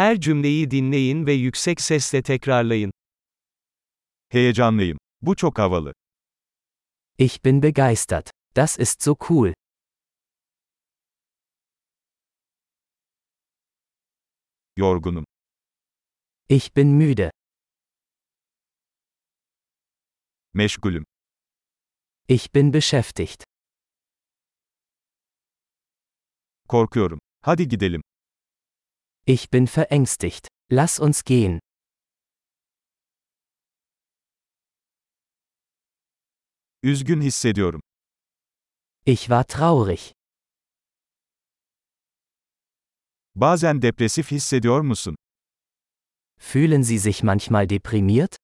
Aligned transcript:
Her 0.00 0.20
cümleyi 0.20 0.70
dinleyin 0.70 1.26
ve 1.26 1.32
yüksek 1.32 1.80
sesle 1.80 2.22
tekrarlayın. 2.22 2.92
Heyecanlıyım. 4.28 4.98
Bu 5.22 5.36
çok 5.36 5.58
havalı. 5.58 5.94
Ich 7.18 7.44
bin 7.44 7.62
begeistert. 7.62 8.30
Das 8.56 8.78
ist 8.78 9.02
so 9.02 9.16
cool. 9.28 9.52
Yorgunum. 14.76 15.24
Ich 16.48 16.76
bin 16.76 16.88
müde. 16.88 17.30
Meşgulüm. 20.54 21.04
Ich 22.28 22.54
bin 22.54 22.72
beschäftigt. 22.72 23.44
Korkuyorum. 26.68 27.20
Hadi 27.42 27.68
gidelim. 27.68 28.02
Ich 29.26 29.50
bin 29.50 29.66
verängstigt. 29.66 30.48
Lass 30.70 30.98
uns 30.98 31.24
gehen. 31.24 31.60
Üzgün 36.82 37.20
hissediyorum. 37.20 37.80
Ich 39.04 39.28
war 39.28 39.46
traurig. 39.46 40.12
Bazen 43.34 43.82
depresif 43.82 44.30
hissediyor 44.30 44.80
musun? 44.80 45.16
Fühlen 46.38 46.82
Sie 46.82 46.98
sich 46.98 47.22
manchmal 47.22 47.66
deprimiert? 47.66 48.36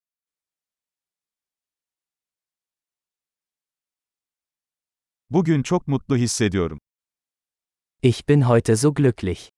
Bugün 5.30 5.62
çok 5.62 5.88
mutlu 5.88 6.16
hissediyorum. 6.16 6.78
Ich 8.02 8.26
bin 8.26 8.48
heute 8.48 8.76
so 8.76 8.92
glücklich. 8.94 9.55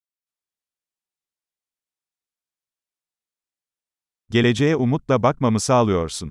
Geleceğe 4.31 4.77
umutla 4.77 5.23
bakmamı 5.23 5.61
sağlıyorsun. 5.61 6.31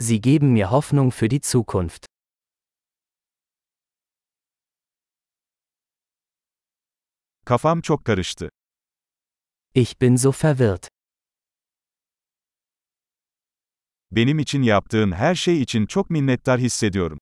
Sie 0.00 0.20
geben 0.20 0.48
mir 0.48 0.64
Hoffnung 0.64 1.12
für 1.12 1.30
die 1.30 1.40
Zukunft. 1.42 2.06
Kafam 7.44 7.80
çok 7.80 8.04
karıştı. 8.04 8.50
Ich 9.74 10.00
bin 10.00 10.16
so 10.16 10.32
verwirrt. 10.44 10.88
Benim 14.10 14.38
için 14.38 14.62
yaptığın 14.62 15.12
her 15.12 15.34
şey 15.34 15.62
için 15.62 15.86
çok 15.86 16.10
minnettar 16.10 16.60
hissediyorum. 16.60 17.18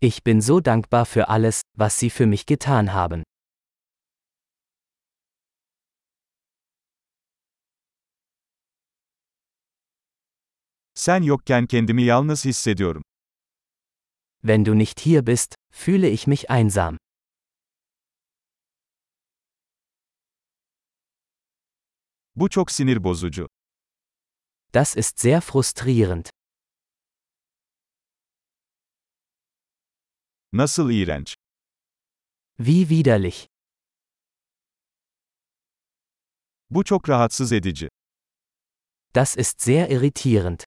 Ich 0.00 0.26
bin 0.26 0.40
so 0.40 0.64
dankbar 0.64 1.04
für 1.04 1.24
alles, 1.24 1.62
was 1.78 1.94
Sie 1.94 2.10
für 2.10 2.26
mich 2.26 2.46
getan 2.46 2.86
haben. 2.86 3.22
Sen 10.98 11.22
yokken 11.22 11.66
kendimi 11.66 12.02
yalnız 12.02 12.44
hissediyorum. 12.44 13.02
Wenn 14.42 14.64
du 14.66 14.78
nicht 14.78 15.00
hier 15.00 15.26
bist, 15.26 15.54
fühle 15.72 16.10
ich 16.10 16.26
mich 16.26 16.50
einsam. 16.50 16.96
Bu 22.36 22.48
çok 22.50 22.70
sinir 22.70 23.04
bozucu. 23.04 23.48
Das 24.74 24.96
ist 24.96 25.18
sehr 25.20 25.40
frustrierend. 25.40 26.26
Nasıl 30.52 30.90
iğrenç. 30.90 31.34
Wie 32.58 32.80
widerlich. 32.88 33.46
Bu 36.70 36.84
çok 36.84 37.08
rahatsız 37.08 37.52
edici. 37.52 37.88
Das 39.14 39.36
ist 39.36 39.60
sehr 39.60 39.88
irritierend. 39.90 40.60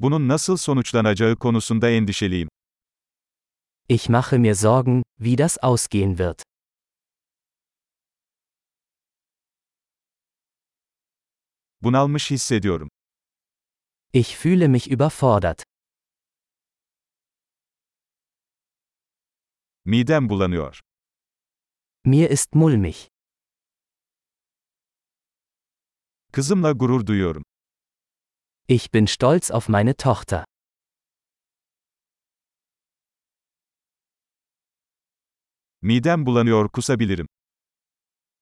Bunun 0.00 0.28
nasıl 0.28 0.56
sonuçlanacağı 0.56 1.36
konusunda 1.36 1.90
endişeliyim. 1.90 2.48
Ich 3.88 4.08
mache 4.08 4.38
mir 4.38 4.54
Sorgen, 4.54 5.02
wie 5.18 5.38
das 5.38 5.58
ausgehen 5.62 6.10
wird. 6.18 6.42
Bunalmış 11.82 12.30
hissediyorum. 12.30 12.88
Ich 14.12 14.36
fühle 14.36 14.68
mich 14.68 14.90
überfordert. 14.90 15.64
Midem 19.84 20.28
bulanıyor. 20.28 20.80
Mir 22.04 22.30
ist 22.30 22.54
mulmig. 22.54 22.96
Kızımla 26.32 26.72
gurur 26.72 27.06
duyuyorum. 27.06 27.44
Ich 28.70 28.90
bin 28.90 29.06
stolz 29.06 29.50
auf 29.50 29.70
meine 29.70 29.96
Tochter. 29.96 30.44
Midem 35.80 36.26
bulanıyor 36.26 36.68
kusabilirim. 36.68 37.26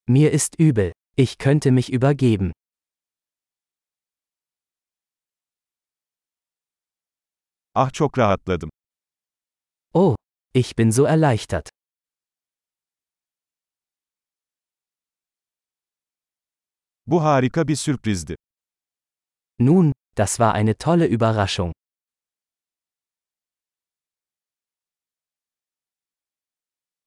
Mir 0.08 0.32
ist 0.32 0.58
übel. 0.58 0.92
Ich 1.16 1.38
könnte 1.38 1.70
mich 1.70 1.92
übergeben. 1.92 2.52
Ah 7.74 7.90
çok 7.92 8.18
rahatladım. 8.18 8.70
Oh, 9.94 10.16
ich 10.54 10.76
bin 10.78 10.90
so 10.90 11.04
erleichtert. 11.04 11.70
Bu 17.06 17.22
harika 17.22 17.68
bir 17.68 17.76
sürprizdi. 17.76 18.36
Nun, 19.58 19.92
das 20.16 20.38
war 20.38 20.54
eine 20.54 20.76
tolle 20.78 21.06
Überraschung. 21.06 21.72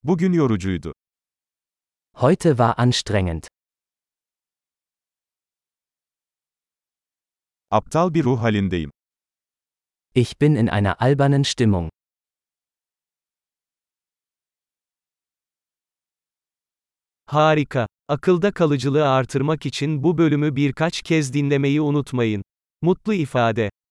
Bugün 0.04 0.34
yorucuydu. 0.34 0.94
Heute 2.16 2.58
war 2.58 2.78
anstrengend. 2.78 3.48
Aptal 7.72 8.14
bir 8.14 8.24
ruh 8.24 8.42
halindeyim. 8.42 8.92
Ich 10.14 10.38
bin 10.40 10.56
in 10.56 10.70
einer 10.70 11.02
albernen 11.02 11.44
Stimmung. 11.44 11.90
Harika. 17.28 17.88
Akılda 18.08 18.52
kalıcılığı 18.52 19.10
artırmak 19.10 19.66
için 19.66 20.04
bu 20.04 20.18
bölümü 20.18 20.56
birkaç 20.56 21.02
kez 21.02 21.34
dinlemeyi 21.34 21.82
unutmayın. 21.82 22.44
Mutlu 22.82 23.14
ifade 23.14 23.70